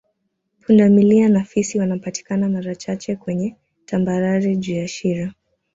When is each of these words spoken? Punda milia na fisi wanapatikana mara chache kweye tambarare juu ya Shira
Punda 0.65 0.89
milia 0.89 1.29
na 1.29 1.43
fisi 1.43 1.79
wanapatikana 1.79 2.49
mara 2.49 2.75
chache 2.75 3.15
kweye 3.15 3.55
tambarare 3.85 4.55
juu 4.55 4.75
ya 4.75 4.87
Shira 4.87 5.33